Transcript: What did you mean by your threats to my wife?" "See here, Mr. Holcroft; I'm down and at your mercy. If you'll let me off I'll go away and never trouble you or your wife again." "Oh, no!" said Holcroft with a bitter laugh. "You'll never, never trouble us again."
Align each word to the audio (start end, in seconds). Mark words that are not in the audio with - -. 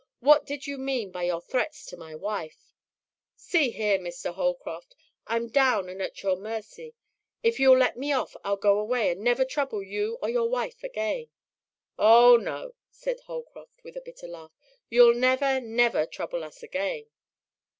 What 0.19 0.47
did 0.47 0.65
you 0.65 0.79
mean 0.79 1.11
by 1.11 1.25
your 1.25 1.39
threats 1.41 1.85
to 1.85 1.95
my 1.95 2.15
wife?" 2.15 2.73
"See 3.35 3.69
here, 3.69 3.99
Mr. 3.99 4.33
Holcroft; 4.33 4.95
I'm 5.27 5.47
down 5.49 5.89
and 5.89 6.01
at 6.01 6.23
your 6.23 6.35
mercy. 6.35 6.95
If 7.43 7.59
you'll 7.59 7.77
let 7.77 7.97
me 7.99 8.11
off 8.11 8.35
I'll 8.43 8.57
go 8.57 8.79
away 8.79 9.11
and 9.11 9.21
never 9.21 9.45
trouble 9.45 9.83
you 9.83 10.17
or 10.19 10.27
your 10.27 10.49
wife 10.49 10.83
again." 10.83 11.27
"Oh, 11.99 12.35
no!" 12.35 12.73
said 12.89 13.19
Holcroft 13.27 13.83
with 13.83 13.95
a 13.95 14.01
bitter 14.01 14.27
laugh. 14.27 14.57
"You'll 14.89 15.13
never, 15.13 15.59
never 15.61 16.07
trouble 16.07 16.43
us 16.43 16.63
again." 16.63 17.05